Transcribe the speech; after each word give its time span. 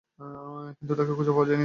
কিন্তু 0.77 0.93
তাকে 0.95 1.11
খুঁজে 1.13 1.31
পাওয়া 1.31 1.47
যায়নি। 1.47 1.59